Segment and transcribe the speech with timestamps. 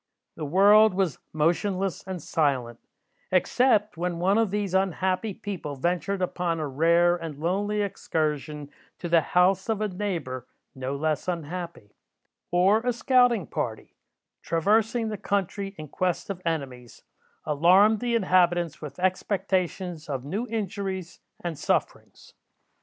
[0.35, 2.79] The world was motionless and silent,
[3.31, 9.07] except when one of these unhappy people ventured upon a rare and lonely excursion to
[9.07, 11.93] the house of a neighbour no less unhappy,
[12.49, 13.93] or a scouting party,
[14.41, 17.03] traversing the country in quest of enemies,
[17.45, 22.33] alarmed the inhabitants with expectations of new injuries and sufferings.